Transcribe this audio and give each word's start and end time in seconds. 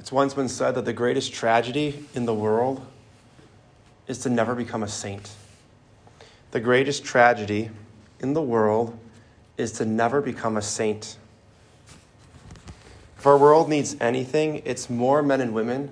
It's 0.00 0.10
once 0.10 0.32
been 0.32 0.48
said 0.48 0.76
that 0.76 0.86
the 0.86 0.94
greatest 0.94 1.30
tragedy 1.30 2.06
in 2.14 2.24
the 2.24 2.32
world 2.32 2.80
is 4.06 4.16
to 4.20 4.30
never 4.30 4.54
become 4.54 4.82
a 4.82 4.88
saint. 4.88 5.30
The 6.52 6.58
greatest 6.58 7.04
tragedy 7.04 7.68
in 8.18 8.32
the 8.32 8.40
world 8.40 8.98
is 9.58 9.72
to 9.72 9.84
never 9.84 10.22
become 10.22 10.56
a 10.56 10.62
saint. 10.62 11.18
If 13.18 13.26
our 13.26 13.36
world 13.36 13.68
needs 13.68 13.94
anything, 14.00 14.62
it's 14.64 14.88
more 14.88 15.22
men 15.22 15.42
and 15.42 15.52
women 15.52 15.90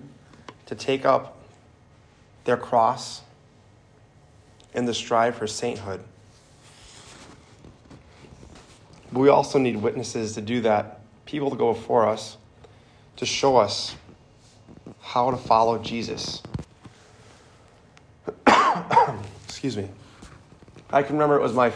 to 0.65 0.75
take 0.75 1.05
up 1.05 1.37
their 2.45 2.57
cross 2.57 3.21
and 4.73 4.87
to 4.87 4.95
strive 4.95 5.37
for 5.37 5.47
sainthood. 5.47 6.01
But 9.13 9.21
we 9.21 9.29
also 9.29 9.59
need 9.59 9.77
witnesses 9.77 10.33
to 10.33 10.41
do 10.41 10.63
that, 10.63 11.03
people 11.27 11.51
to 11.51 11.57
go 11.57 11.75
before 11.75 12.09
us 12.09 12.39
to 13.19 13.27
show 13.27 13.57
us 13.57 13.97
how 15.01 15.31
to 15.33 15.37
follow 15.37 15.77
Jesus. 15.79 16.41
Excuse 19.45 19.77
me. 19.77 19.89
I 20.91 21.03
can 21.03 21.17
remember 21.17 21.37
it 21.37 21.43
was 21.43 21.53
my, 21.53 21.73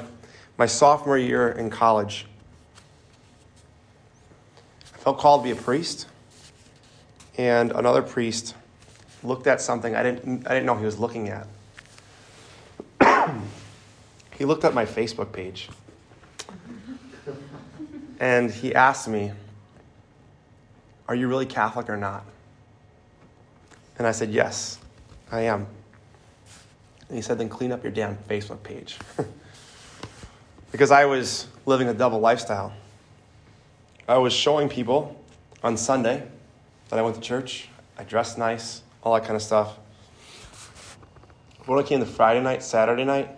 my 0.57 0.67
sophomore 0.67 1.19
year 1.19 1.51
in 1.51 1.69
college. 1.69 2.27
I 4.95 4.99
felt 4.99 5.19
called 5.19 5.43
to 5.43 5.53
be 5.53 5.59
a 5.59 5.61
priest, 5.61 6.07
and 7.37 7.73
another 7.73 8.03
priest 8.03 8.55
looked 9.25 9.49
at 9.49 9.61
something 9.61 9.97
I 9.97 10.05
didn't, 10.05 10.47
I 10.47 10.51
didn't 10.51 10.67
know 10.67 10.77
he 10.77 10.85
was 10.85 11.01
looking 11.01 11.29
at. 11.29 11.49
he 14.39 14.45
looked 14.45 14.65
at 14.65 14.75
my 14.75 14.87
Facebook 14.87 15.33
page 15.33 15.69
and 18.21 18.53
he 18.53 18.73
asked 18.73 19.09
me, 19.09 19.33
Are 21.13 21.15
you 21.15 21.29
really 21.29 21.45
Catholic 21.45 21.91
or 21.91 21.99
not? 21.99 22.25
And 23.99 24.07
I 24.07 24.13
said, 24.13 24.31
Yes, 24.31 24.79
I 25.31 25.43
am. 25.43 25.67
And 27.07 27.17
he 27.19 27.21
said, 27.21 27.37
Then 27.37 27.51
clean 27.51 27.71
up 27.71 27.83
your 27.83 27.93
damn 27.93 28.17
Facebook 28.31 28.63
page. 28.63 28.97
because 30.73 30.91
I 30.91 31.05
was 31.05 31.49
living 31.67 31.89
a 31.89 31.93
double 31.93 32.19
lifestyle. 32.19 32.73
I 34.09 34.17
was 34.17 34.33
showing 34.33 34.71
people 34.71 35.23
on 35.63 35.77
Sunday 35.77 36.27
that 36.89 36.99
I 36.99 37.03
went 37.03 37.17
to 37.17 37.21
church, 37.21 37.69
I 37.99 38.05
dressed 38.05 38.39
nice, 38.39 38.81
all 39.03 39.13
that 39.13 39.25
kind 39.25 39.37
of 39.37 39.43
stuff. 39.43 39.77
When 41.67 41.79
it 41.79 41.85
came 41.85 42.01
to 42.01 42.07
Friday 42.07 42.41
night, 42.41 42.63
Saturday 42.63 43.05
night, 43.05 43.29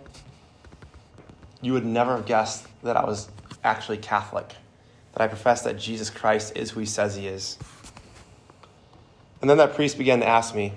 you 1.61 1.73
would 1.73 1.85
never 1.85 2.15
have 2.15 2.25
guessed 2.25 2.67
that 2.83 2.95
I 2.95 3.03
was 3.03 3.27
actually 3.65 3.97
Catholic, 3.97 4.55
that 5.15 5.23
I 5.23 5.27
profess 5.27 5.61
that 5.61 5.77
Jesus 5.77 6.09
Christ 6.09 6.53
is 6.55 6.71
who 6.71 6.81
he 6.81 6.85
says 6.85 7.15
he 7.15 7.27
is. 7.27 7.57
And 9.41 9.49
then 9.49 9.57
that 9.57 9.73
priest 9.73 9.97
began 9.97 10.19
to 10.19 10.27
ask 10.27 10.53
me, 10.53 10.73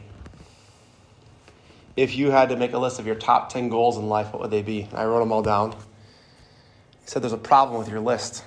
if 1.96 2.16
you 2.16 2.30
had 2.30 2.50
to 2.50 2.56
make 2.56 2.72
a 2.72 2.78
list 2.78 3.00
of 3.00 3.06
your 3.06 3.16
top 3.16 3.52
10 3.52 3.68
goals 3.68 3.96
in 3.96 4.08
life, 4.08 4.32
what 4.32 4.40
would 4.40 4.52
they 4.52 4.62
be? 4.62 4.82
And 4.82 4.94
I 4.94 5.04
wrote 5.04 5.18
them 5.18 5.32
all 5.32 5.42
down. 5.42 5.72
He 5.72 7.06
said, 7.06 7.22
There's 7.22 7.32
a 7.32 7.36
problem 7.36 7.78
with 7.78 7.88
your 7.88 7.98
list. 7.98 8.44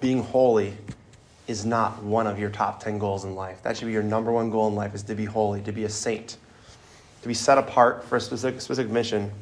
Being 0.00 0.22
holy 0.22 0.76
is 1.46 1.64
not 1.64 2.02
one 2.02 2.26
of 2.26 2.38
your 2.38 2.50
top 2.50 2.82
10 2.82 2.98
goals 2.98 3.24
in 3.24 3.34
life. 3.34 3.62
That 3.62 3.78
should 3.78 3.86
be 3.86 3.92
your 3.92 4.02
number 4.02 4.30
one 4.30 4.50
goal 4.50 4.68
in 4.68 4.74
life 4.74 4.94
is 4.94 5.02
to 5.04 5.14
be 5.14 5.24
holy, 5.24 5.62
to 5.62 5.72
be 5.72 5.84
a 5.84 5.88
saint, 5.88 6.36
to 7.22 7.28
be 7.28 7.34
set 7.34 7.56
apart 7.56 8.04
for 8.04 8.16
a 8.16 8.20
specific, 8.20 8.60
specific 8.60 8.92
mission. 8.92 9.32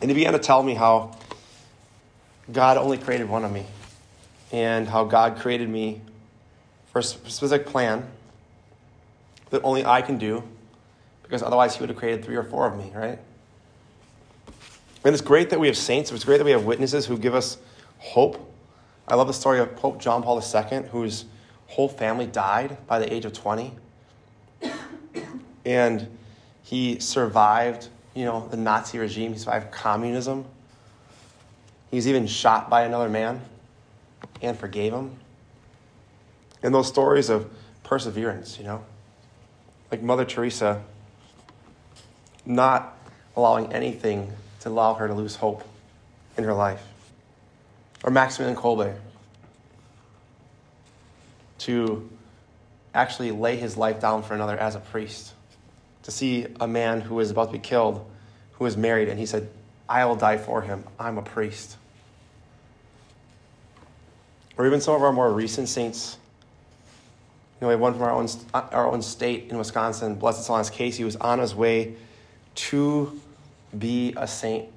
And 0.00 0.08
he 0.08 0.14
began 0.14 0.34
to 0.34 0.38
tell 0.38 0.62
me 0.62 0.74
how 0.74 1.16
God 2.52 2.76
only 2.76 2.98
created 2.98 3.28
one 3.28 3.44
of 3.44 3.52
me 3.52 3.66
and 4.52 4.88
how 4.88 5.04
God 5.04 5.38
created 5.38 5.68
me 5.68 6.00
for 6.92 6.98
a 6.98 7.02
specific 7.02 7.66
plan 7.66 8.06
that 9.50 9.62
only 9.62 9.84
I 9.84 10.02
can 10.02 10.18
do 10.18 10.42
because 11.22 11.42
otherwise 11.42 11.76
he 11.76 11.80
would 11.80 11.90
have 11.90 11.98
created 11.98 12.24
three 12.24 12.36
or 12.36 12.42
four 12.42 12.66
of 12.66 12.76
me, 12.76 12.92
right? 12.94 13.18
And 15.04 15.14
it's 15.14 15.22
great 15.22 15.50
that 15.50 15.60
we 15.60 15.66
have 15.68 15.76
saints. 15.76 16.10
It's 16.10 16.24
great 16.24 16.38
that 16.38 16.44
we 16.44 16.50
have 16.50 16.64
witnesses 16.64 17.06
who 17.06 17.16
give 17.16 17.34
us 17.34 17.58
hope 17.98 18.50
I 19.10 19.16
love 19.16 19.26
the 19.26 19.32
story 19.32 19.58
of 19.58 19.74
Pope 19.74 20.00
John 20.00 20.22
Paul 20.22 20.40
II, 20.40 20.82
whose 20.84 21.24
whole 21.66 21.88
family 21.88 22.26
died 22.26 22.78
by 22.86 23.00
the 23.00 23.12
age 23.12 23.24
of 23.24 23.32
20. 23.32 23.72
And 25.64 26.16
he 26.62 27.00
survived, 27.00 27.88
you 28.14 28.24
know, 28.24 28.46
the 28.48 28.56
Nazi 28.56 28.98
regime. 28.98 29.32
He 29.32 29.38
survived 29.40 29.72
communism. 29.72 30.44
He 31.90 31.96
was 31.96 32.06
even 32.06 32.26
shot 32.26 32.70
by 32.70 32.82
another 32.82 33.08
man 33.08 33.42
and 34.40 34.58
forgave 34.58 34.92
him. 34.92 35.16
And 36.62 36.74
those 36.74 36.88
stories 36.88 37.30
of 37.30 37.50
perseverance, 37.82 38.58
you 38.58 38.64
know, 38.64 38.84
like 39.90 40.02
Mother 40.02 40.24
Teresa 40.24 40.82
not 42.46 42.96
allowing 43.36 43.72
anything 43.72 44.32
to 44.60 44.68
allow 44.68 44.94
her 44.94 45.08
to 45.08 45.14
lose 45.14 45.36
hope 45.36 45.66
in 46.36 46.44
her 46.44 46.54
life 46.54 46.86
or 48.02 48.10
Maximilian 48.10 48.56
Kolbe 48.56 48.96
to 51.58 52.08
actually 52.94 53.30
lay 53.30 53.56
his 53.56 53.76
life 53.76 54.00
down 54.00 54.22
for 54.22 54.34
another 54.34 54.56
as 54.56 54.74
a 54.74 54.80
priest. 54.80 55.34
To 56.04 56.10
see 56.10 56.46
a 56.58 56.66
man 56.66 57.02
who 57.02 57.16
was 57.16 57.30
about 57.30 57.46
to 57.46 57.52
be 57.52 57.58
killed, 57.58 58.04
who 58.52 58.64
was 58.64 58.76
married, 58.76 59.08
and 59.08 59.18
he 59.18 59.26
said, 59.26 59.50
I 59.88 60.04
will 60.06 60.16
die 60.16 60.38
for 60.38 60.62
him. 60.62 60.84
I'm 60.98 61.18
a 61.18 61.22
priest. 61.22 61.76
Or 64.60 64.66
even 64.66 64.82
some 64.82 64.94
of 64.94 65.02
our 65.02 65.10
more 65.10 65.32
recent 65.32 65.70
saints. 65.70 66.18
You 67.58 67.62
know, 67.62 67.68
we 67.68 67.72
have 67.72 67.80
one 67.80 67.94
from 67.94 68.02
our 68.02 68.10
own, 68.10 68.28
our 68.52 68.92
own 68.92 69.00
state 69.00 69.48
in 69.48 69.56
Wisconsin, 69.56 70.16
Blessed 70.16 70.46
Solanus 70.46 70.70
Casey, 70.70 71.02
was 71.02 71.16
on 71.16 71.38
his 71.38 71.54
way 71.54 71.94
to 72.56 73.18
be 73.78 74.12
a 74.18 74.28
saint. 74.28 74.68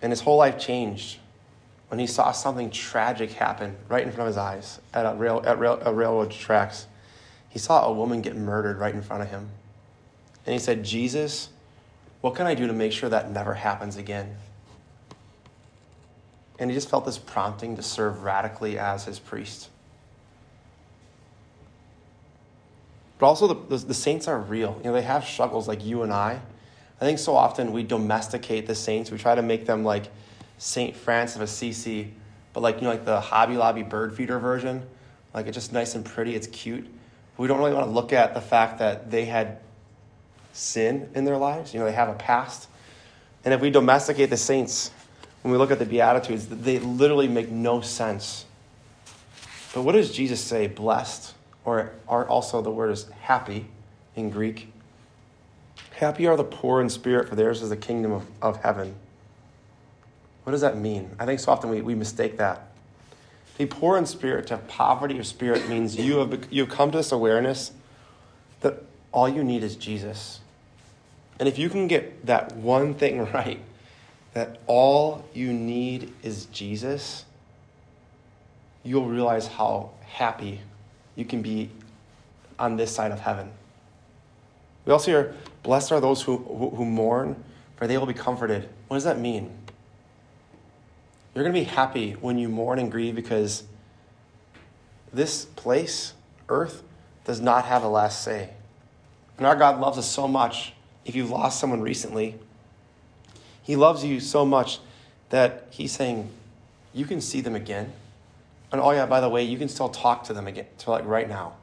And 0.00 0.10
his 0.10 0.22
whole 0.22 0.38
life 0.38 0.58
changed 0.58 1.18
when 1.88 1.98
he 1.98 2.06
saw 2.06 2.32
something 2.32 2.70
tragic 2.70 3.32
happen 3.32 3.76
right 3.90 4.02
in 4.02 4.10
front 4.10 4.22
of 4.22 4.28
his 4.28 4.38
eyes 4.38 4.80
at, 4.94 5.04
a 5.04 5.14
rail, 5.14 5.42
at 5.44 5.58
rail, 5.58 5.78
a 5.82 5.92
railroad 5.92 6.30
tracks. 6.30 6.86
He 7.50 7.58
saw 7.58 7.84
a 7.84 7.92
woman 7.92 8.22
get 8.22 8.36
murdered 8.36 8.78
right 8.78 8.94
in 8.94 9.02
front 9.02 9.22
of 9.22 9.28
him. 9.28 9.50
And 10.46 10.54
he 10.54 10.58
said, 10.58 10.82
Jesus, 10.82 11.50
what 12.22 12.34
can 12.34 12.46
I 12.46 12.54
do 12.54 12.66
to 12.66 12.72
make 12.72 12.92
sure 12.92 13.10
that 13.10 13.30
never 13.30 13.52
happens 13.52 13.98
again? 13.98 14.34
And 16.58 16.70
he 16.70 16.76
just 16.76 16.88
felt 16.88 17.04
this 17.04 17.18
prompting 17.18 17.76
to 17.76 17.82
serve 17.82 18.22
radically 18.22 18.78
as 18.78 19.04
his 19.04 19.18
priest. 19.18 19.68
But 23.18 23.26
also, 23.26 23.46
the, 23.46 23.76
the, 23.76 23.86
the 23.86 23.94
saints 23.94 24.28
are 24.28 24.38
real. 24.38 24.76
You 24.78 24.90
know, 24.90 24.92
they 24.92 25.02
have 25.02 25.24
struggles 25.24 25.68
like 25.68 25.84
you 25.84 26.02
and 26.02 26.12
I. 26.12 26.40
I 27.00 27.04
think 27.04 27.18
so 27.18 27.36
often 27.36 27.72
we 27.72 27.82
domesticate 27.82 28.66
the 28.66 28.74
saints. 28.74 29.10
We 29.10 29.18
try 29.18 29.34
to 29.34 29.42
make 29.42 29.66
them 29.66 29.84
like 29.84 30.06
St. 30.58 30.96
Francis 30.96 31.36
of 31.36 31.42
Assisi, 31.42 32.12
but 32.52 32.62
like, 32.62 32.76
you 32.76 32.82
know, 32.82 32.90
like 32.90 33.04
the 33.04 33.20
Hobby 33.20 33.56
Lobby 33.56 33.82
bird 33.82 34.14
feeder 34.14 34.38
version. 34.38 34.86
Like, 35.34 35.46
it's 35.46 35.54
just 35.54 35.72
nice 35.72 35.94
and 35.94 36.04
pretty, 36.04 36.34
it's 36.34 36.46
cute. 36.46 36.86
We 37.36 37.46
don't 37.46 37.58
really 37.58 37.74
want 37.74 37.86
to 37.86 37.90
look 37.90 38.14
at 38.14 38.32
the 38.32 38.40
fact 38.40 38.78
that 38.78 39.10
they 39.10 39.26
had 39.26 39.58
sin 40.54 41.10
in 41.14 41.26
their 41.26 41.36
lives. 41.36 41.74
You 41.74 41.80
know, 41.80 41.86
they 41.86 41.92
have 41.92 42.08
a 42.08 42.14
past. 42.14 42.68
And 43.44 43.52
if 43.52 43.60
we 43.60 43.70
domesticate 43.70 44.30
the 44.30 44.38
saints, 44.38 44.90
when 45.46 45.52
we 45.52 45.58
look 45.58 45.70
at 45.70 45.78
the 45.78 45.86
Beatitudes, 45.86 46.48
they 46.48 46.80
literally 46.80 47.28
make 47.28 47.52
no 47.52 47.80
sense. 47.80 48.46
But 49.72 49.82
what 49.82 49.92
does 49.92 50.10
Jesus 50.10 50.40
say? 50.40 50.66
Blessed, 50.66 51.34
or, 51.64 51.92
or 52.08 52.26
also 52.26 52.60
the 52.60 52.72
word 52.72 52.90
is 52.90 53.08
happy 53.20 53.66
in 54.16 54.30
Greek. 54.30 54.72
Happy 55.98 56.26
are 56.26 56.36
the 56.36 56.42
poor 56.42 56.80
in 56.80 56.90
spirit, 56.90 57.28
for 57.28 57.36
theirs 57.36 57.62
is 57.62 57.70
the 57.70 57.76
kingdom 57.76 58.10
of, 58.10 58.26
of 58.42 58.60
heaven. 58.64 58.96
What 60.42 60.50
does 60.50 60.62
that 60.62 60.76
mean? 60.76 61.12
I 61.16 61.26
think 61.26 61.38
so 61.38 61.52
often 61.52 61.70
we, 61.70 61.80
we 61.80 61.94
mistake 61.94 62.38
that. 62.38 62.66
To 63.52 63.58
be 63.58 63.66
poor 63.66 63.96
in 63.98 64.04
spirit, 64.04 64.48
to 64.48 64.56
have 64.56 64.66
poverty 64.66 65.16
of 65.20 65.28
spirit, 65.28 65.68
means 65.68 65.94
you 65.94 66.16
have, 66.16 66.52
you 66.52 66.64
have 66.64 66.74
come 66.74 66.90
to 66.90 66.98
this 66.98 67.12
awareness 67.12 67.70
that 68.62 68.82
all 69.12 69.28
you 69.28 69.44
need 69.44 69.62
is 69.62 69.76
Jesus. 69.76 70.40
And 71.38 71.48
if 71.48 71.56
you 71.56 71.68
can 71.68 71.86
get 71.86 72.26
that 72.26 72.56
one 72.56 72.94
thing 72.94 73.24
right, 73.32 73.60
that 74.36 74.60
all 74.66 75.24
you 75.32 75.50
need 75.50 76.12
is 76.22 76.44
Jesus, 76.52 77.24
you'll 78.82 79.06
realize 79.06 79.46
how 79.46 79.92
happy 80.04 80.60
you 81.14 81.24
can 81.24 81.40
be 81.40 81.70
on 82.58 82.76
this 82.76 82.94
side 82.94 83.12
of 83.12 83.20
heaven. 83.20 83.50
We 84.84 84.92
also 84.92 85.10
hear, 85.10 85.34
Blessed 85.62 85.90
are 85.90 86.00
those 86.00 86.20
who, 86.20 86.36
who, 86.36 86.68
who 86.68 86.84
mourn, 86.84 87.42
for 87.76 87.86
they 87.86 87.96
will 87.96 88.04
be 88.04 88.12
comforted. 88.12 88.68
What 88.88 88.98
does 88.98 89.04
that 89.04 89.18
mean? 89.18 89.50
You're 91.34 91.42
going 91.42 91.54
to 91.54 91.58
be 91.58 91.64
happy 91.64 92.12
when 92.12 92.36
you 92.36 92.50
mourn 92.50 92.78
and 92.78 92.92
grieve 92.92 93.14
because 93.14 93.64
this 95.14 95.46
place, 95.46 96.12
earth, 96.50 96.82
does 97.24 97.40
not 97.40 97.64
have 97.64 97.84
a 97.84 97.88
last 97.88 98.22
say. 98.22 98.50
And 99.38 99.46
our 99.46 99.56
God 99.56 99.80
loves 99.80 99.96
us 99.96 100.10
so 100.10 100.28
much. 100.28 100.74
If 101.06 101.14
you've 101.14 101.30
lost 101.30 101.58
someone 101.58 101.80
recently, 101.80 102.38
He 103.66 103.74
loves 103.74 104.04
you 104.04 104.20
so 104.20 104.46
much 104.46 104.78
that 105.30 105.66
He's 105.70 105.90
saying, 105.90 106.30
You 106.94 107.04
can 107.04 107.20
see 107.20 107.40
them 107.40 107.56
again. 107.56 107.92
And 108.70 108.80
oh, 108.80 108.92
yeah, 108.92 109.06
by 109.06 109.20
the 109.20 109.28
way, 109.28 109.42
you 109.42 109.58
can 109.58 109.68
still 109.68 109.88
talk 109.88 110.22
to 110.24 110.32
them 110.32 110.46
again, 110.46 110.66
to 110.78 110.90
like 110.90 111.04
right 111.04 111.28
now. 111.28 111.54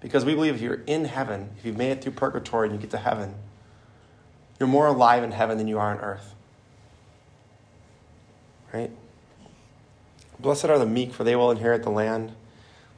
Because 0.00 0.24
we 0.24 0.34
believe 0.34 0.54
if 0.54 0.62
you're 0.62 0.80
in 0.86 1.04
heaven, 1.04 1.50
if 1.58 1.66
you've 1.66 1.76
made 1.76 1.90
it 1.90 2.02
through 2.02 2.12
purgatory 2.12 2.68
and 2.68 2.76
you 2.76 2.80
get 2.80 2.90
to 2.92 2.98
heaven, 2.98 3.34
you're 4.58 4.68
more 4.68 4.86
alive 4.86 5.22
in 5.22 5.32
heaven 5.32 5.58
than 5.58 5.68
you 5.68 5.78
are 5.78 5.90
on 5.90 5.98
earth. 5.98 6.34
Right? 8.72 8.90
Blessed 10.40 10.64
are 10.66 10.78
the 10.78 10.86
meek, 10.86 11.12
for 11.12 11.22
they 11.22 11.36
will 11.36 11.50
inherit 11.50 11.82
the 11.82 11.90
land. 11.90 12.32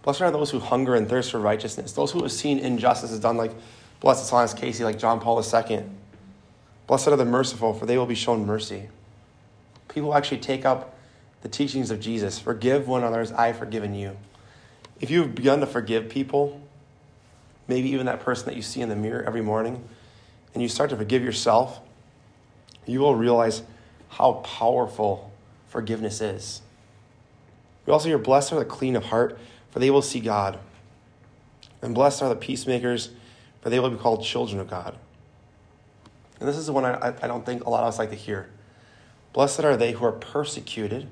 Blessed 0.03 0.23
are 0.23 0.31
those 0.31 0.53
who 0.53 0.61
hunger 0.61 0.95
and 0.95 1.09
thirst 1.09 1.33
for 1.33 1.41
righteousness, 1.41 1.93
those 1.93 2.13
who 2.13 2.23
have 2.23 2.31
seen 2.31 2.61
injustice 2.61 3.11
is 3.11 3.19
done, 3.19 3.37
like 3.37 3.53
blessed 3.99 4.31
Solanus 4.31 4.57
Casey, 4.57 4.85
like 4.85 4.99
John 4.99 5.19
Paul 5.19 5.43
II. 5.43 5.83
Blessed 6.87 7.09
are 7.09 7.17
the 7.17 7.25
merciful, 7.25 7.75
for 7.75 7.87
they 7.87 7.97
will 7.97 8.07
be 8.07 8.15
shown 8.15 8.45
mercy. 8.45 8.89
People 9.89 10.15
actually 10.15 10.39
take 10.39 10.65
up 10.65 10.97
the 11.43 11.49
teachings 11.49 11.91
of 11.91 12.01
Jesus 12.01 12.39
forgive 12.39 12.89
one 12.89 13.03
another 13.03 13.21
as 13.21 13.31
I 13.33 13.49
have 13.49 13.59
forgiven 13.59 13.95
you. 13.95 14.17
If 15.01 15.11
you've 15.11 15.35
begun 15.35 15.61
to 15.61 15.67
forgive 15.67 16.09
people, 16.09 16.61
maybe 17.69 17.91
even 17.91 18.07
that 18.07 18.21
person 18.21 18.47
that 18.47 18.57
you 18.57 18.63
see 18.63 18.81
in 18.81 18.89
the 18.89 18.97
mirror 18.97 19.23
every 19.23 19.43
morning, 19.43 19.87
and 20.55 20.63
you 20.63 20.69
start 20.69 20.91
to 20.91 20.97
forgive 20.97 21.23
yourself, 21.23 21.81
you 22.87 23.01
will 23.01 23.15
realize 23.15 23.63
how 24.09 24.35
powerful 24.45 25.33
forgiveness 25.69 26.21
is. 26.21 26.63
We 27.85 27.93
also 27.93 28.09
hear, 28.09 28.19
Blessed 28.19 28.53
are 28.53 28.59
the 28.59 28.65
clean 28.65 28.97
of 28.97 29.05
heart, 29.05 29.39
for 29.71 29.81
they 29.81 29.91
will 29.91 30.03
see 30.03 30.21
God. 30.21 30.59
And 31.83 31.95
blessed 31.95 32.23
are 32.23 32.31
the 32.31 32.37
peacemakers, 32.37 33.11
for 33.61 33.69
they 33.69 33.79
will 33.79 33.91
be 33.91 33.99
called 33.99 34.25
children 34.25 34.61
of 34.61 34.71
God. 34.71 34.97
And 36.45 36.49
this 36.51 36.59
is 36.59 36.67
the 36.67 36.75
one 36.75 36.85
I, 36.85 37.15
I 37.23 37.27
don't 37.27 37.47
think 37.47 37.65
a 37.65 37.71
lot 37.71 37.85
of 37.85 37.89
us 37.89 37.99
like 37.99 38.11
to 38.11 38.17
hear. 38.17 38.51
Blessed 39.33 39.65
are 39.65 39.79
they 39.79 39.93
who 39.93 40.05
are 40.05 40.13
persecuted 40.13 41.09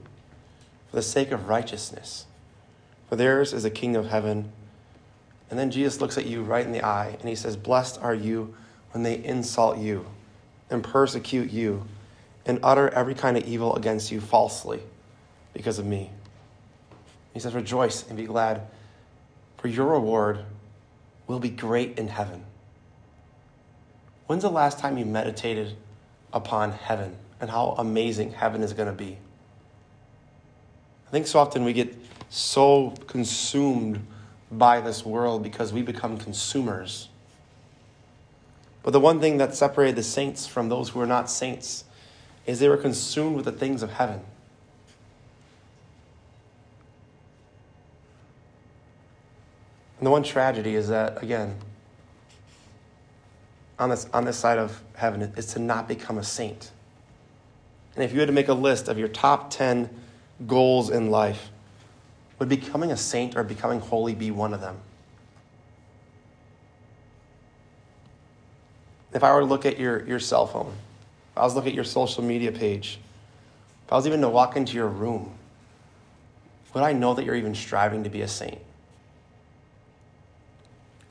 for 0.91 0.97
the 0.97 1.01
sake 1.01 1.31
of 1.31 1.49
righteousness, 1.49 2.27
for 3.09 3.17
theirs 3.17 3.55
is 3.55 3.63
the 3.63 3.71
kingdom 3.71 4.05
of 4.05 4.11
heaven. 4.11 4.53
And 5.49 5.59
then 5.59 5.71
Jesus 5.71 6.03
looks 6.03 6.19
at 6.19 6.27
you 6.27 6.43
right 6.43 6.67
in 6.67 6.73
the 6.73 6.85
eye 6.85 7.17
and 7.19 7.31
he 7.31 7.35
says, 7.35 7.57
Blessed 7.57 7.99
are 8.03 8.15
you 8.15 8.55
when 8.91 9.05
they 9.05 9.25
insult 9.25 9.79
you 9.79 10.05
and 10.69 10.85
persecute 10.85 11.51
you 11.51 11.87
and 12.45 12.61
utter 12.63 12.91
every 12.91 13.15
kind 13.15 13.39
of 13.39 13.49
evil 13.49 13.75
against 13.75 14.13
you 14.13 14.21
falsely 14.21 14.83
because 15.55 15.79
of 15.79 15.87
me. 15.87 16.11
He 17.33 17.41
says, 17.41 17.55
Rejoice 17.55 18.07
and 18.07 18.19
be 18.19 18.27
glad, 18.27 18.61
for 19.57 19.69
your 19.69 19.87
reward 19.87 20.45
will 21.27 21.41
be 21.41 21.49
great 21.49 21.99
in 21.99 22.09
heaven. 22.09 22.45
When's 24.33 24.45
the 24.45 24.51
last 24.51 24.79
time 24.79 24.97
you 24.97 25.05
meditated 25.05 25.77
upon 26.33 26.73
heaven 26.73 27.19
and 27.39 27.51
how 27.51 27.75
amazing 27.77 28.33
heaven 28.33 28.63
is 28.63 28.73
going 28.73 28.89
to 28.89 28.95
be? 28.95 29.19
I 31.07 31.11
think 31.11 31.27
so 31.27 31.39
often 31.39 31.65
we 31.65 31.75
get 31.75 31.95
so 32.31 32.95
consumed 33.07 34.07
by 34.51 34.81
this 34.81 35.05
world 35.05 35.43
because 35.43 35.75
we 35.75 35.83
become 35.83 36.17
consumers. 36.17 37.11
But 38.83 38.93
the 38.93 39.01
one 39.01 39.21
thing 39.21 39.37
that 39.37 39.55
separated 39.55 39.97
the 39.97 40.03
saints 40.03 40.47
from 40.47 40.71
those 40.71 40.89
who 40.89 41.01
were 41.01 41.07
not 41.07 41.29
saints 41.29 41.85
is 42.47 42.59
they 42.59 42.71
were 42.71 42.79
consumed 42.79 43.37
with 43.37 43.45
the 43.45 43.53
things 43.53 43.83
of 43.83 43.93
heaven. 43.93 44.23
And 49.99 50.07
the 50.07 50.11
one 50.11 50.23
tragedy 50.23 50.75
is 50.75 50.89
that, 50.89 51.23
again, 51.23 51.59
on 53.83 53.91
this, 53.91 54.07
on 54.13 54.25
this 54.25 54.39
side 54.39 54.59
of 54.59 54.81
heaven 54.95 55.33
is 55.37 55.47
to 55.55 55.59
not 55.59 55.89
become 55.89 56.17
a 56.17 56.23
saint. 56.23 56.71
And 57.97 58.05
if 58.05 58.13
you 58.13 58.21
had 58.21 58.27
to 58.27 58.33
make 58.33 58.47
a 58.47 58.55
list 58.55 58.87
of 58.87 58.97
your 58.97 59.09
top 59.09 59.51
10 59.51 59.91
goals 60.47 60.89
in 60.89 61.11
life, 61.11 61.51
would 62.39 62.49
becoming 62.49 62.93
a 62.93 62.97
saint 62.97 63.37
or 63.37 63.43
becoming 63.43 63.81
holy 63.81 64.15
be 64.15 64.31
one 64.31 64.55
of 64.55 64.61
them? 64.61 64.79
If 69.13 69.25
I 69.25 69.35
were 69.35 69.41
to 69.41 69.47
look 69.47 69.67
at 69.67 69.81
your, 69.81 70.07
your 70.07 70.21
cell 70.21 70.47
phone, 70.47 70.73
if 71.33 71.39
I 71.39 71.43
was 71.43 71.53
to 71.53 71.59
look 71.59 71.67
at 71.67 71.75
your 71.75 71.85
social 71.85 72.23
media 72.23 72.53
page, 72.53 73.01
if 73.87 73.93
I 73.93 73.97
was 73.97 74.07
even 74.07 74.21
to 74.21 74.29
walk 74.29 74.57
into 74.57 74.75
your 74.75 74.87
room, 74.87 75.35
would 76.73 76.85
I 76.85 76.93
know 76.93 77.15
that 77.15 77.25
you're 77.25 77.35
even 77.35 77.55
striving 77.57 78.05
to 78.05 78.11
be 78.11 78.23
a 78.23 78.29
saint? 78.29 78.61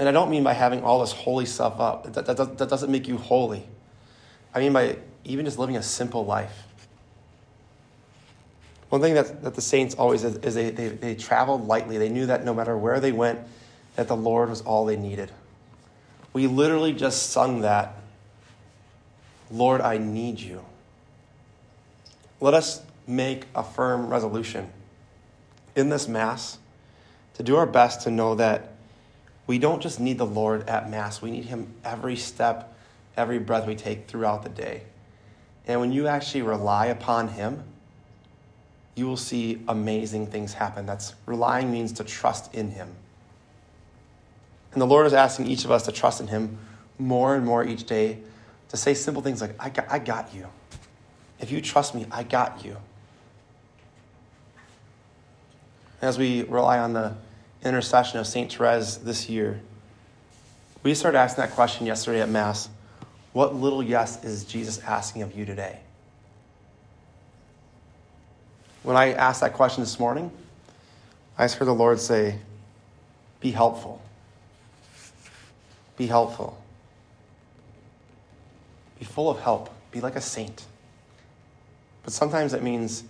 And 0.01 0.09
I 0.09 0.13
don't 0.13 0.31
mean 0.31 0.43
by 0.43 0.53
having 0.53 0.83
all 0.83 1.01
this 1.01 1.11
holy 1.11 1.45
stuff 1.45 1.79
up. 1.79 2.11
That, 2.13 2.25
that, 2.25 2.57
that 2.57 2.69
doesn't 2.69 2.91
make 2.91 3.07
you 3.07 3.17
holy. 3.17 3.63
I 4.51 4.57
mean 4.57 4.73
by 4.73 4.97
even 5.25 5.45
just 5.45 5.59
living 5.59 5.77
a 5.77 5.83
simple 5.83 6.25
life. 6.25 6.63
One 8.89 8.99
thing 8.99 9.13
that, 9.13 9.43
that 9.43 9.53
the 9.53 9.61
saints 9.61 9.93
always 9.93 10.23
is, 10.23 10.37
is 10.37 10.55
they, 10.55 10.71
they, 10.71 10.87
they 10.87 11.13
traveled 11.13 11.67
lightly. 11.67 11.99
They 11.99 12.09
knew 12.09 12.25
that 12.25 12.43
no 12.43 12.51
matter 12.51 12.75
where 12.75 12.99
they 12.99 13.11
went, 13.11 13.41
that 13.95 14.07
the 14.07 14.15
Lord 14.15 14.49
was 14.49 14.61
all 14.61 14.85
they 14.85 14.97
needed. 14.97 15.31
We 16.33 16.47
literally 16.47 16.93
just 16.93 17.29
sung 17.29 17.61
that 17.61 17.93
Lord, 19.51 19.81
I 19.81 19.99
need 19.99 20.39
you. 20.39 20.65
Let 22.39 22.55
us 22.55 22.81
make 23.05 23.45
a 23.53 23.63
firm 23.63 24.07
resolution 24.07 24.71
in 25.75 25.89
this 25.89 26.07
Mass 26.07 26.57
to 27.35 27.43
do 27.43 27.55
our 27.55 27.67
best 27.67 28.01
to 28.01 28.09
know 28.09 28.33
that 28.33 28.70
we 29.51 29.59
don't 29.59 29.81
just 29.81 29.99
need 29.99 30.17
the 30.17 30.25
Lord 30.25 30.69
at 30.69 30.89
Mass, 30.89 31.21
we 31.21 31.29
need 31.29 31.43
Him 31.43 31.67
every 31.83 32.15
step, 32.15 32.73
every 33.17 33.37
breath 33.37 33.67
we 33.67 33.75
take 33.75 34.07
throughout 34.07 34.43
the 34.43 34.49
day. 34.49 34.83
And 35.67 35.81
when 35.81 35.91
you 35.91 36.07
actually 36.07 36.43
rely 36.43 36.85
upon 36.85 37.27
Him, 37.27 37.61
you 38.95 39.07
will 39.07 39.17
see 39.17 39.61
amazing 39.67 40.27
things 40.27 40.53
happen. 40.53 40.85
That's 40.85 41.15
relying 41.25 41.69
means 41.69 41.91
to 41.91 42.05
trust 42.05 42.55
in 42.55 42.71
Him. 42.71 42.95
And 44.71 44.81
the 44.81 44.87
Lord 44.87 45.05
is 45.05 45.11
asking 45.11 45.47
each 45.47 45.65
of 45.65 45.71
us 45.71 45.83
to 45.83 45.91
trust 45.91 46.21
in 46.21 46.27
Him 46.27 46.57
more 46.97 47.35
and 47.35 47.45
more 47.45 47.61
each 47.61 47.83
day, 47.83 48.19
to 48.69 48.77
say 48.77 48.93
simple 48.93 49.21
things 49.21 49.41
like, 49.41 49.53
I 49.59 49.67
got, 49.67 49.91
I 49.91 49.99
got 49.99 50.33
you. 50.33 50.47
If 51.41 51.51
you 51.51 51.59
trust 51.59 51.93
me, 51.93 52.05
I 52.09 52.23
got 52.23 52.63
you. 52.63 52.77
As 56.01 56.17
we 56.17 56.43
rely 56.43 56.79
on 56.79 56.93
the 56.93 57.15
intercession 57.63 58.19
of 58.19 58.27
St. 58.27 58.51
Therese 58.51 58.97
this 58.97 59.29
year, 59.29 59.61
we 60.83 60.95
started 60.95 61.17
asking 61.17 61.43
that 61.43 61.51
question 61.51 61.85
yesterday 61.85 62.21
at 62.21 62.29
Mass 62.29 62.69
What 63.33 63.55
little 63.55 63.83
yes 63.83 64.23
is 64.23 64.43
Jesus 64.45 64.79
asking 64.79 65.21
of 65.21 65.37
you 65.37 65.45
today? 65.45 65.79
When 68.83 68.95
I 68.95 69.13
asked 69.13 69.41
that 69.41 69.53
question 69.53 69.83
this 69.83 69.99
morning, 69.99 70.31
I 71.37 71.45
just 71.45 71.57
heard 71.57 71.67
the 71.67 71.73
Lord 71.73 71.99
say, 71.99 72.39
Be 73.39 73.51
helpful. 73.51 74.01
Be 75.97 76.07
helpful. 76.07 76.57
Be 78.97 79.05
full 79.05 79.29
of 79.29 79.39
help. 79.39 79.69
Be 79.91 80.01
like 80.01 80.15
a 80.15 80.21
saint. 80.21 80.65
But 82.03 82.13
sometimes 82.13 82.53
that 82.53 82.63
means 82.63 83.03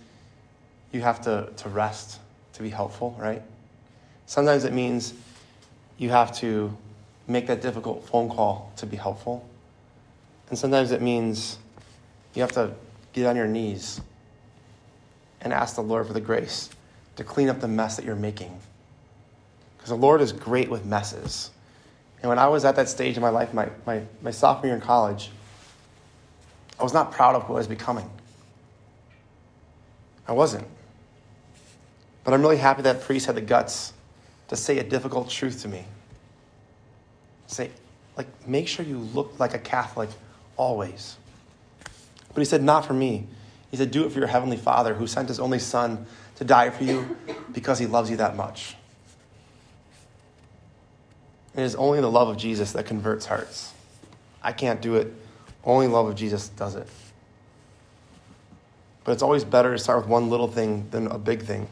you 0.92 1.00
have 1.00 1.22
to, 1.22 1.48
to 1.56 1.68
rest 1.70 2.18
to 2.54 2.62
be 2.62 2.68
helpful, 2.68 3.16
right? 3.18 3.42
Sometimes 4.26 4.64
it 4.64 4.72
means 4.72 5.14
you 5.98 6.10
have 6.10 6.32
to 6.38 6.76
make 7.26 7.46
that 7.46 7.60
difficult 7.60 8.04
phone 8.08 8.28
call 8.28 8.72
to 8.76 8.86
be 8.86 8.96
helpful. 8.96 9.48
And 10.48 10.58
sometimes 10.58 10.90
it 10.90 11.00
means 11.00 11.58
you 12.34 12.42
have 12.42 12.52
to 12.52 12.74
get 13.12 13.26
on 13.26 13.36
your 13.36 13.46
knees 13.46 14.00
and 15.40 15.52
ask 15.52 15.74
the 15.74 15.82
Lord 15.82 16.06
for 16.06 16.12
the 16.12 16.20
grace 16.20 16.70
to 17.16 17.24
clean 17.24 17.48
up 17.48 17.60
the 17.60 17.68
mess 17.68 17.96
that 17.96 18.04
you're 18.04 18.16
making. 18.16 18.58
Because 19.76 19.90
the 19.90 19.96
Lord 19.96 20.20
is 20.20 20.32
great 20.32 20.70
with 20.70 20.84
messes. 20.84 21.50
And 22.22 22.28
when 22.28 22.38
I 22.38 22.48
was 22.48 22.64
at 22.64 22.76
that 22.76 22.88
stage 22.88 23.16
in 23.16 23.22
my 23.22 23.30
life, 23.30 23.52
my, 23.52 23.68
my, 23.86 24.02
my 24.22 24.30
sophomore 24.30 24.66
year 24.66 24.74
in 24.74 24.80
college, 24.80 25.30
I 26.78 26.82
was 26.82 26.94
not 26.94 27.12
proud 27.12 27.34
of 27.34 27.44
who 27.44 27.54
I 27.54 27.56
was 27.56 27.66
becoming. 27.66 28.08
I 30.26 30.32
wasn't. 30.32 30.66
But 32.24 32.34
I'm 32.34 32.40
really 32.40 32.56
happy 32.56 32.82
that 32.82 33.02
priest 33.02 33.26
had 33.26 33.34
the 33.34 33.40
guts 33.40 33.92
to 34.52 34.56
say 34.56 34.78
a 34.78 34.84
difficult 34.84 35.30
truth 35.30 35.62
to 35.62 35.68
me. 35.68 35.82
Say, 37.46 37.70
like, 38.18 38.26
make 38.46 38.68
sure 38.68 38.84
you 38.84 38.98
look 38.98 39.40
like 39.40 39.54
a 39.54 39.58
Catholic 39.58 40.10
always. 40.58 41.16
But 42.34 42.42
he 42.42 42.44
said, 42.44 42.62
not 42.62 42.84
for 42.84 42.92
me. 42.92 43.26
He 43.70 43.78
said, 43.78 43.90
do 43.90 44.04
it 44.04 44.12
for 44.12 44.18
your 44.18 44.28
heavenly 44.28 44.58
Father 44.58 44.92
who 44.92 45.06
sent 45.06 45.28
his 45.28 45.40
only 45.40 45.58
Son 45.58 46.04
to 46.36 46.44
die 46.44 46.68
for 46.68 46.84
you 46.84 47.16
because 47.52 47.78
he 47.78 47.86
loves 47.86 48.10
you 48.10 48.18
that 48.18 48.36
much. 48.36 48.76
It 51.54 51.62
is 51.62 51.74
only 51.74 52.02
the 52.02 52.10
love 52.10 52.28
of 52.28 52.36
Jesus 52.36 52.72
that 52.72 52.84
converts 52.84 53.24
hearts. 53.24 53.72
I 54.42 54.52
can't 54.52 54.82
do 54.82 54.96
it. 54.96 55.14
Only 55.64 55.86
love 55.86 56.08
of 56.08 56.14
Jesus 56.14 56.50
does 56.50 56.74
it. 56.74 56.86
But 59.04 59.12
it's 59.12 59.22
always 59.22 59.44
better 59.44 59.72
to 59.72 59.78
start 59.78 60.00
with 60.00 60.08
one 60.08 60.28
little 60.28 60.48
thing 60.48 60.90
than 60.90 61.06
a 61.06 61.16
big 61.16 61.40
thing. 61.40 61.68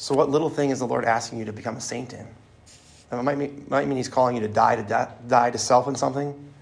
So, 0.00 0.14
what 0.14 0.30
little 0.30 0.48
thing 0.48 0.70
is 0.70 0.78
the 0.78 0.86
Lord 0.86 1.04
asking 1.04 1.40
you 1.40 1.44
to 1.44 1.52
become 1.52 1.76
a 1.76 1.80
saint 1.80 2.14
in? 2.14 2.26
it 3.12 3.22
might 3.22 3.36
mean, 3.36 3.66
might 3.68 3.86
mean 3.86 3.98
He's 3.98 4.08
calling 4.08 4.34
you 4.34 4.40
to 4.40 4.48
die 4.48 4.76
to 4.76 4.82
death, 4.82 5.14
die 5.28 5.50
to 5.50 5.58
self 5.58 5.88
in 5.88 5.94
something. 5.94 6.52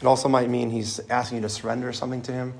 It 0.00 0.04
also 0.04 0.28
might 0.28 0.50
mean 0.50 0.68
He's 0.70 0.98
asking 1.08 1.36
you 1.36 1.42
to 1.42 1.48
surrender 1.48 1.92
something 1.92 2.22
to 2.22 2.32
Him. 2.32 2.54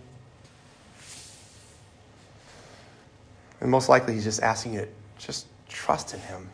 And 3.61 3.69
most 3.69 3.89
likely, 3.89 4.15
he's 4.15 4.23
just 4.23 4.45
asking 4.45 4.75
you 4.75 4.83
to 4.83 4.89
just 5.19 5.49
trust 5.69 6.15
in 6.15 6.21
him, 6.21 6.49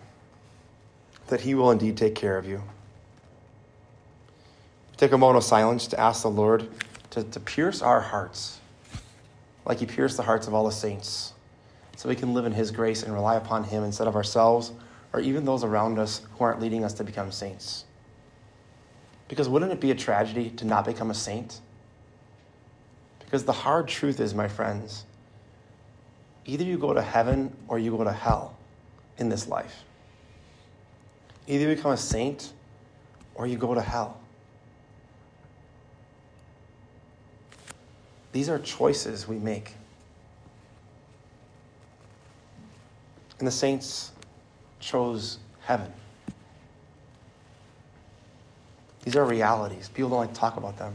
that 1.27 1.43
he 1.43 1.55
will 1.55 1.73
indeed 1.73 1.99
take 1.99 2.15
care 2.15 2.39
of 2.39 2.47
you. 2.47 2.63
Take 4.97 5.13
a 5.13 5.19
moment 5.19 5.37
of 5.37 5.45
silence 5.45 5.89
to 5.89 6.01
ask 6.01 6.23
the 6.23 6.31
Lord 6.31 6.71
to, 7.11 7.23
to 7.23 7.41
pierce 7.41 7.83
our 7.83 8.01
hearts 8.01 8.61
like 9.67 9.81
he 9.81 9.87
pierced 9.87 10.17
the 10.17 10.23
hearts 10.23 10.47
of 10.47 10.55
all 10.55 10.65
the 10.65 10.73
saints 10.73 11.35
so 12.00 12.09
we 12.09 12.16
can 12.16 12.33
live 12.33 12.47
in 12.47 12.52
his 12.52 12.71
grace 12.71 13.02
and 13.02 13.12
rely 13.12 13.35
upon 13.35 13.62
him 13.62 13.85
instead 13.85 14.09
of 14.09 14.16
ourselves 14.16 14.73
or 15.12 15.21
even 15.21 15.45
those 15.45 15.62
around 15.62 15.99
us 15.99 16.23
who 16.33 16.45
aren't 16.45 16.59
leading 16.59 16.83
us 16.83 16.95
to 16.95 17.04
become 17.04 17.30
saints. 17.30 17.85
Because 19.28 19.50
wouldn't 19.50 19.71
it 19.71 19.80
be 19.80 19.90
a 19.90 19.95
tragedy 19.95 20.49
to 20.49 20.64
not 20.64 20.87
become 20.87 21.11
a 21.11 21.14
saint? 21.14 21.61
Because 23.19 23.45
the 23.45 23.52
hard 23.52 23.87
truth 23.87 24.19
is, 24.19 24.33
my 24.33 24.49
friends, 24.49 25.04
either 26.47 26.64
you 26.64 26.78
go 26.78 26.95
to 26.95 27.02
heaven 27.02 27.54
or 27.69 27.78
you 27.78 27.95
go 27.95 28.02
to 28.02 28.14
hell 28.14 28.57
in 29.19 29.28
this 29.28 29.47
life. 29.47 29.85
Either 31.47 31.69
you 31.69 31.75
become 31.76 31.92
a 31.92 31.99
saint 31.99 32.54
or 33.35 33.47
you 33.47 33.59
go 33.59 33.75
to 33.75 33.83
hell. 33.83 34.19
These 38.33 38.49
are 38.49 38.59
choices 38.59 39.28
we 39.28 39.37
make. 39.37 39.75
And 43.41 43.47
the 43.47 43.53
saints 43.53 44.13
chose 44.79 45.39
heaven. 45.63 45.93
These 49.03 49.17
are 49.17 49.25
realities. 49.25 49.89
People 49.89 50.11
don't 50.11 50.19
like 50.19 50.35
to 50.35 50.39
talk 50.39 50.59
about 50.59 50.79
them. 50.79 50.95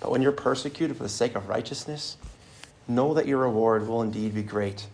But 0.00 0.10
when 0.10 0.22
you're 0.22 0.32
persecuted 0.32 0.96
for 0.96 1.02
the 1.02 1.10
sake 1.10 1.36
of 1.36 1.48
righteousness, 1.48 2.16
know 2.88 3.14
that 3.14 3.26
your 3.26 3.38
reward 3.38 3.86
will 3.86 4.02
indeed 4.02 4.34
be 4.34 4.42
great 4.42 4.86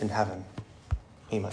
in 0.00 0.10
heaven. 0.10 0.44
Amen. 1.32 1.52